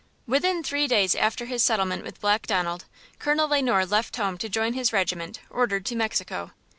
[0.25, 2.85] WITHIN three days after his settlement with Black Donald,
[3.19, 6.53] Colonel Le Noir left home to join his regiment, ordered to Mexico.